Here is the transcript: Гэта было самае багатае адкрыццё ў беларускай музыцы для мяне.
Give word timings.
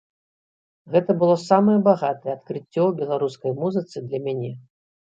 Гэта 0.95 1.11
было 1.25 1.35
самае 1.49 1.77
багатае 1.89 2.31
адкрыццё 2.37 2.81
ў 2.89 2.91
беларускай 3.05 3.51
музыцы 3.65 3.97
для 4.09 4.19
мяне. 4.27 4.51